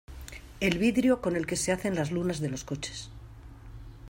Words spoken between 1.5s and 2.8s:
se hacen las lunas de los